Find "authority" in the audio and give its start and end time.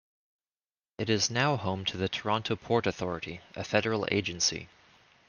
2.87-3.41